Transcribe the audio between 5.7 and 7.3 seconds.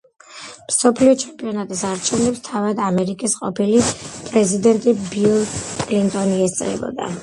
კლინტონი ესწრებოდა.